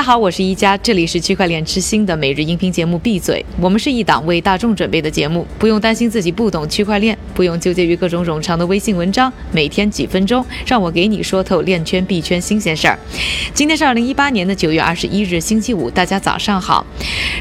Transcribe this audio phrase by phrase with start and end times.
[0.00, 3.44] 大家好，我是一加，这里是区块链之星的每日音频节目《闭嘴》。
[3.60, 12.98] 我们是一档为大众准备的节目，不用担心自己不懂区块链，不用纠结于各种冗长的微信文章，每天几分钟，让我给你说透链圈币圈新鲜事儿。
[13.52, 16.86] 今天是二零一八年的九月二十一日，星期五，大家早上好。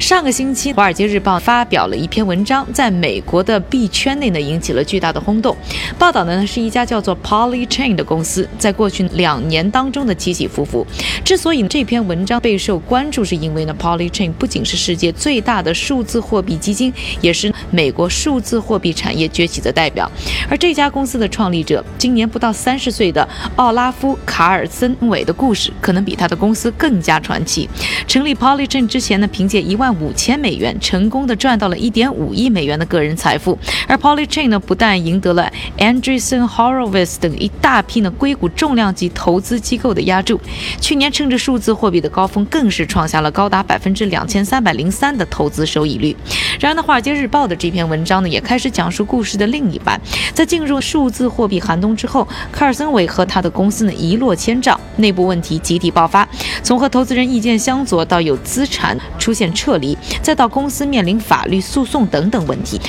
[0.00, 5.54] 上个星期，《华尔街日报》发表了一篇文章，在美国的币圈内呢引起了巨大的轰动。
[5.98, 10.86] 报道的呢是一家叫做 Polychain 的公司，在过去两年当中的起起伏伏。
[11.22, 20.10] 之所以这篇文章，备受关注，是因为呢，Polychain 不仅是世界最大的数字货币基金，也是美国数字货币产业崛起的代表。
[20.48, 27.68] 而这家公司的创立者，今年不到三十岁的奥拉夫·卡尔森韦的故事，可能比他的公司更加传奇。
[28.06, 33.58] 成立 Polychain 之前呢，凭借一万五千美元，成功的赚到了一点五亿美元的个人财富。
[33.88, 40.40] 而 Polychain 呢，不但赢得了 Andreessen Horowitz 等一大批呢硅谷重量级投资机构的压注，
[40.80, 46.14] 去年趁着数字货币的高峰更是创下了高达百分之两千三百零三的投资收益率。
[46.60, 50.00] 然而呢，《华尔街日报》的这篇文章呢，也开始讲述故事的另一半。
[50.34, 56.28] 在进入数字货币寒冬之后，卡尔森韦和他的公司呢一落千丈，内部问题集体爆发，
[56.62, 62.80] 从和投资人意见相左到有资产出现撤离，再到公司面临法律诉讼等等问题。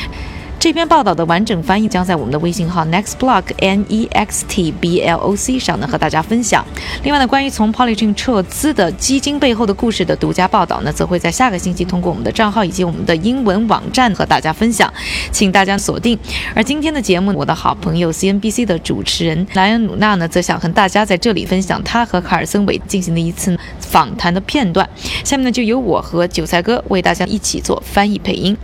[0.67, 6.61] 这篇报道的完整翻译将在我们的微信号 nextblock n e x t b l o c 上呢和大家分享。
[7.03, 14.93] 另外呢，关于从 Polychain 撤资的基金背后的故事的独家报道呢，则会在下个星期通过我们的账号以及我们的英文网站和大家分享，
[15.31, 16.19] 请大家锁定。
[16.53, 24.89] 而今天的节目，我的好朋友 CNBC 的主持人莱恩努纳呢，则想和大家在这里分享他和卡尔森韦进行的一次访谈的片段。
[25.23, 28.57] 下面呢，就由我和韭菜哥为大家一起做翻译配音。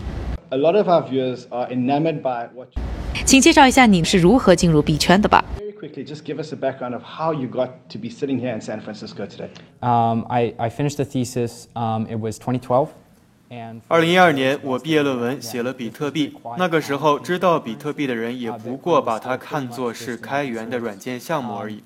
[0.53, 2.83] a lot of our viewers are enamored by what you
[3.25, 5.45] 请介绍一下你是如何进入币圈的吧。
[5.59, 8.55] very quickly just give us a background of how you got to be sitting here
[8.55, 9.51] in San Francisco today.
[9.81, 11.69] Um, I, I finished the thesis.
[11.75, 12.89] Um, it was 2012.
[13.88, 16.36] 二零一二年，我毕业论文写了比特币。
[16.58, 21.84] 那个时候，知道比特币的人也不过把它看作是开源的软件项目而已。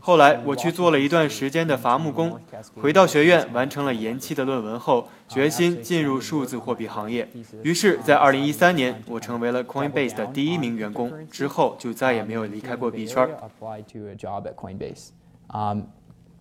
[0.00, 2.38] 后来，我去做了一段时间的伐木工，
[2.80, 7.28] 回到学院完成了延期的论文后，决心进入数字货币行业。
[7.62, 13.28] 于是，在二零一三年，我成为了 Coinbase 的第一名员工，之后就再也没有离开过币圈。
[13.60, 15.10] Applied to a job at Coinbase.
[15.48, 15.84] Um,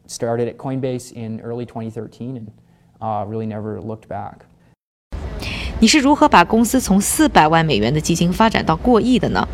[0.08, 2.48] started at Coinbase in early 2013 and
[3.00, 4.46] uh, really never looked back.
[5.82, 9.48] 你是如何把公司从四百万美元的基金发展到过亿的呢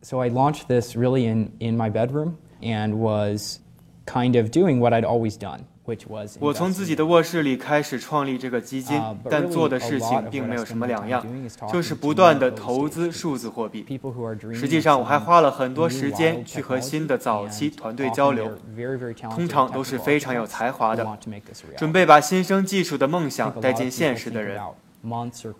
[0.00, 3.58] ？So i launched this really in in my bedroom and was
[4.06, 5.60] kind of doing what i'd always done
[6.38, 8.98] 我从自己的卧室里开始创立这个基金
[9.28, 11.22] 但做的事情并没有什么两样
[11.70, 13.84] 就是不断的投资数字货币
[14.54, 18.56] 实际上我还花了很多时间去和新的早期团队交流
[19.34, 21.18] 通常都是非常有才华的
[21.76, 24.58] 准备把新生技术的梦想带进现实的人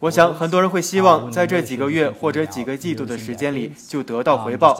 [0.00, 4.78] 我想很多人会希望在这几个月或者几个季度的时间里就得到回报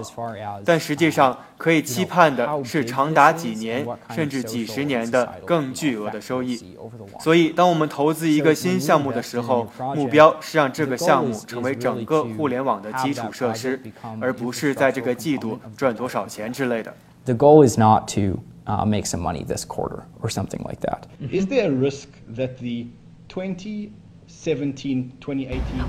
[0.67, 6.77] 但实际上可以期盼的是长达几年甚至几十年的更巨额的收益
[7.21, 13.81] 所以当我们投资一个新项目的时候目标是让这个项目成为整个互联网的基础设施
[14.21, 16.95] 而不是在这个季度赚多少钱之类的。
[17.25, 18.41] The goal is not to
[18.85, 21.05] make some money this quarter or something like that.
[21.31, 22.87] Is there a risk that the
[23.29, 23.91] twenty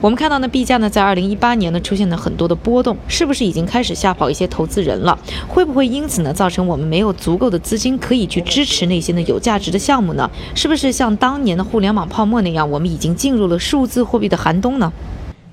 [0.02, 5.18] 我们看到呢，币价呢在二零一八年呢出现了很多的波动，是不是已经开始吓跑一些投资人了？
[5.47, 10.29] 会不会因此呢造成我们没有足够的资金可以去支持那些呢有价值的项目呢？
[10.53, 14.91] 是不是像当年的互联网泡沫那样，我们已经进入了数字货币的寒冬呢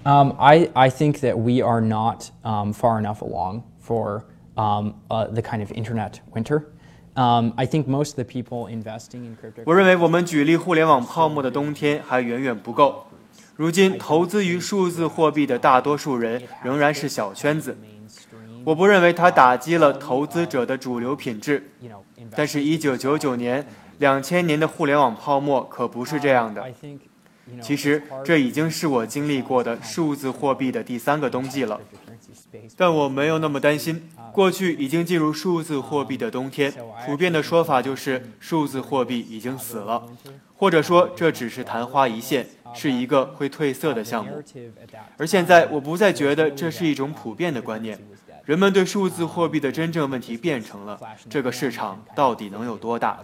[0.04, 4.22] ？Um, I, I think that we are not um, far enough along for
[4.56, 6.62] um, uh, the kind of internet winter.
[7.18, 13.06] I think most of the people investing in 我认为我们举例互联网泡沫的冬天还远远不够。
[13.56, 17.76] 如今，投资于数字货币的大多数人仍然是小圈子。
[18.64, 21.68] 我不认为它打击了投资者的主流品质。
[22.36, 23.66] 但是，一九九九年、
[23.98, 26.64] 两千年的互联网泡沫可不是这样的
[27.60, 31.80] 其实，这已经是我经历过的数字货币的第三个冬季了。
[32.76, 34.08] 但我没有那么担心。
[34.32, 36.72] 过去已经进入数字货币的冬天，
[37.04, 40.06] 普遍的说法就是数字货币已经死了，
[40.56, 44.30] 或者说这只是昙花一现，是一个会褪色的项目。
[45.16, 47.98] 而现在，我不再觉得这是一种普遍的观念。
[48.44, 50.98] 人们对数字货币的真正问题变成了
[51.28, 53.18] 这个市场到底能有多大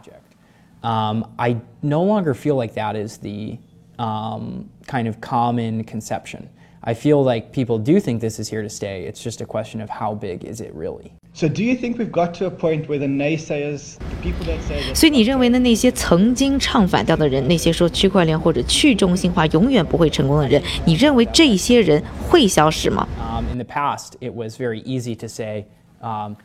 [0.82, 3.58] ？Um, I no longer feel like that is the
[3.97, 6.49] um, kind of common conception.
[6.81, 9.03] I feel like people do think this is here to stay.
[9.03, 11.11] It's just a question of how big is it really.
[11.33, 14.61] So, do you think we've got to a point where the naysayers, the people that
[14.61, 15.59] say that 所以你认为呢？
[15.59, 23.07] 那些曾经唱反调的人，那些说区块链或者去中心化永远不会成功的人，你认为这些人会消失吗？
[23.19, 25.65] Um, in the past, it was very easy to say
[26.01, 26.37] um, Bitcoin.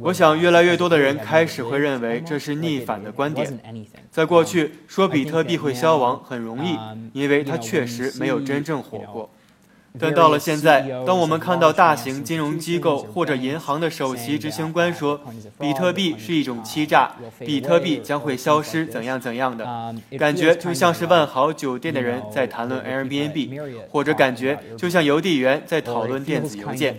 [0.00, 3.58] 我想，越来越多的人开始会认为这是逆反的观点。
[4.10, 6.76] 在过去，说比特币会消亡很容易，
[7.12, 9.30] 因为它确实没有真正火过。
[9.98, 15.18] 但到了现在，当我们看到大型金融机构或者银行的首席执行官说
[15.58, 19.64] 比特币是一种欺诈，比特币将会消失，怎样怎样的，
[20.18, 26.98] 感觉就像是万豪酒店的人在谈论 Airbnb，或者感觉就像邮递员在讨论电子邮件。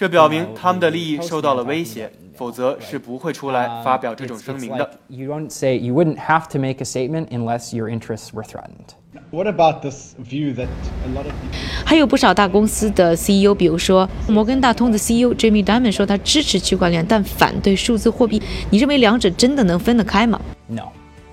[0.00, 4.90] 这表明他们的利益受到了威胁，否则是不会出来发表这种声明的。
[5.08, 8.94] You don't say you wouldn't have to make a statement unless your interests were threatened.
[9.30, 10.68] What about this view that
[11.04, 18.42] a lot of people 还有不少大公司的 CEO，比如说摩根大通的 CEO Jamie Dimon 说他支持区块链，但反对数字货币。
[18.70, 20.84] 你认为两者真的能分得开吗？No.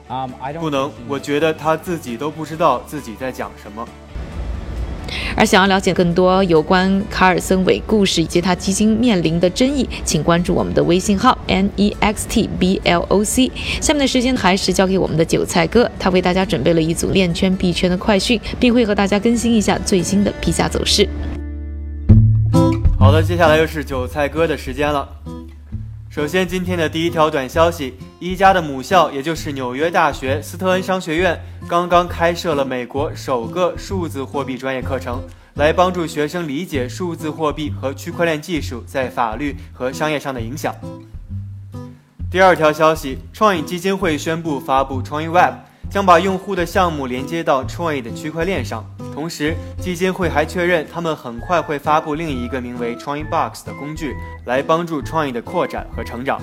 [0.10, 3.88] Um, I don't 不能我觉得他自己都不知道自己在讲什么。
[5.38, 13.51] 而想要了解更多有关卡尔森韦故事以及他基金面临的争议，请关注我们的微信号 n e x t b l o c。
[13.80, 21.07] 下面的时间还是交给我们的韭菜哥，他为大家准备了一组链圈币圈的快讯，并会和大家更新一下最新的币价走势。
[22.98, 25.07] 好的，接下来又是韭菜哥的时间了。
[26.18, 35.22] 首先，今天的第一条短消息：一加的母校，也就是纽约大学斯特恩商学院，刚刚开设了美国首个数字货币专业课程，
[35.58, 40.74] 来帮助学生理解数字货币和区块链技术在法律和商业上的影响。
[42.31, 45.54] 第二条消息：创意基金会宣布发布创意 Web，
[45.89, 48.86] 将把用户的项目连接到创意的区块链上。
[49.13, 56.39] 同时，基金会还确认，他们很快会发布另一个名为创意 Box 的工具，来帮助创意的扩展和成长。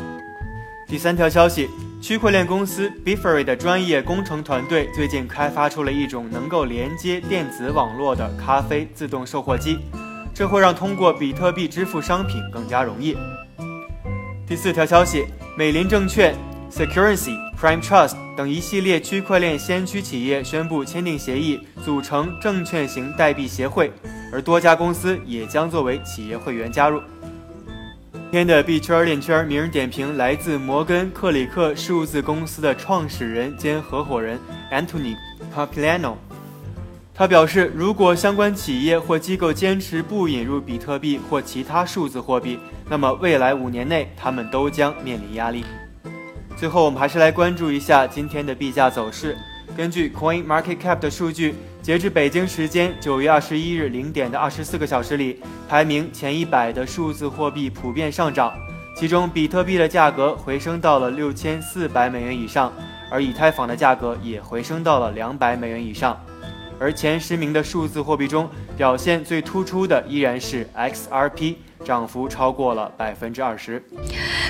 [0.89, 1.69] 第三条消息：
[2.03, 9.79] 区块链公司 Bifery 的专业工程团队最近开发出了一种能够连接电子网络的咖啡自动售货机，
[10.35, 13.17] 这会让通过比特币支付商品更加容易。
[14.47, 15.27] 第四条消息：
[15.57, 16.35] 美林证券、
[16.75, 23.93] Security、Prime Trust 等一系列区块链先驱企业宣布签订协议，组成证券型代币协会，
[24.33, 27.01] 而多家公司也将作为企业会员加入。
[28.13, 34.37] 今天的币圈链圈名人点评来自摩根克里克数字公司的创始人兼合伙人
[34.73, 35.15] Anthony
[35.55, 36.17] Papiano。
[37.15, 45.65] 他表示，如果相关企业或机构坚持不引入比特币或其他数字货币，那么未来五年内他们都将面临压力。
[46.57, 49.37] 最后，我们还是来关注一下今天的币价走势。
[49.77, 58.53] 根据 Coin Market Cap 的数据，截至北京时间九月二十一日零点的二十四个小时里，排名前一百的数字货币普遍上涨，
[58.97, 62.73] 其中比特币的价格回升到了六千四百美元以上，
[63.11, 66.19] 而以太坊的价格也回升到了两百美元以上。
[66.79, 73.83] 而前十名的数字货币中，表现最突出的依然是 XRP，涨幅超过了百分之二十。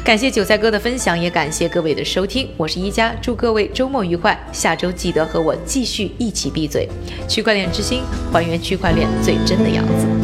[0.04, 2.48] 感谢韭菜哥的分享，也感谢各位的收听。
[2.56, 4.38] 我是一加，祝各位周末愉快。
[4.52, 6.88] 下周记得和我继续一起闭嘴。
[7.28, 10.23] 区块链之心，还原区块链最真的样子。